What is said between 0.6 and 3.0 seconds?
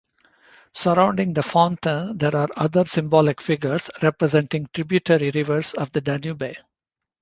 Surrounding the fountain there are other